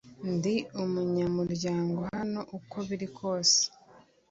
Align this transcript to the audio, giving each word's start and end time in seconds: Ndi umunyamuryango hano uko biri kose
Ndi 0.33 0.55
umunyamuryango 0.83 1.97
hano 2.15 2.41
uko 2.57 2.75
biri 2.87 3.07
kose 3.17 3.59